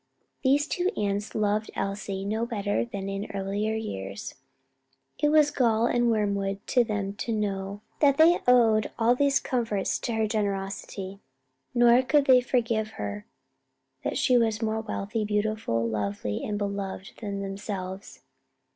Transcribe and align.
These 0.43 0.65
two 0.65 0.89
aunts 0.97 1.35
loved 1.35 1.69
Elsie 1.75 2.25
no 2.25 2.43
better 2.43 2.83
than 2.83 3.07
in 3.07 3.29
earlier 3.35 3.75
years: 3.75 4.33
it 5.19 5.29
was 5.29 5.51
gall 5.51 5.85
and 5.85 6.09
wormwood 6.09 6.59
to 6.69 6.83
them 6.83 7.13
to 7.17 7.31
know 7.31 7.81
that 7.99 8.17
they 8.17 8.39
owed 8.47 8.89
all 8.97 9.13
these 9.13 9.39
comforts 9.39 9.99
to 9.99 10.13
her 10.13 10.25
generosity; 10.25 11.19
nor 11.75 12.01
could 12.01 12.25
they 12.25 12.41
forgive 12.41 12.93
her 12.97 13.27
that 14.03 14.17
she 14.17 14.39
was 14.39 14.59
more 14.59 14.81
wealthy, 14.81 15.23
beautiful, 15.23 15.87
lovely 15.87 16.43
and 16.43 16.57
beloved 16.57 17.11
than 17.19 17.43
themselves. 17.43 18.21